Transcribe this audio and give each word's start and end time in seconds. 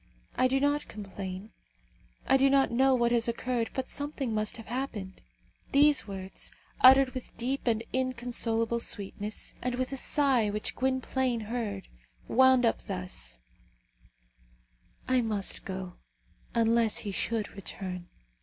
I 0.35 0.47
do 0.47 0.59
not 0.59 0.87
complain. 0.87 1.51
I 2.25 2.35
do 2.35 2.49
not 2.49 2.71
know 2.71 2.95
what 2.95 3.11
has 3.11 3.27
occurred, 3.27 3.69
but 3.75 3.87
something 3.87 4.33
must 4.33 4.57
have 4.57 4.65
happened." 4.65 5.21
These 5.73 6.07
words, 6.07 6.51
uttered 6.79 7.11
with 7.11 7.37
deep 7.37 7.67
and 7.67 7.83
inconsolable 7.93 8.79
sweetness, 8.79 9.53
and 9.61 9.75
with 9.75 9.91
a 9.91 9.97
sigh 9.97 10.49
which 10.49 10.75
Gwynplaine 10.75 11.41
heard, 11.41 11.87
wound 12.27 12.65
up 12.65 12.81
thus, 12.81 13.41
"I 15.07 15.21
must 15.21 15.65
go, 15.65 15.97
unless 16.55 16.97
he 17.05 17.11
should 17.11 17.49
return." 17.55 18.09